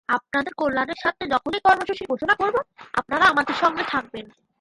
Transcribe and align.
আপনাদের 0.09 0.53
কল্যাণের 0.53 0.99
স্বার্থে 1.01 1.25
যখনই 1.27 1.59
কর্মসূচি 1.59 2.03
ঘোষণা 2.09 2.35
করব, 2.35 2.55
আপনারা 2.93 3.25
আমাদের 3.25 3.55
সঙ্গে 3.55 3.83
থাকবেন। 3.83 4.25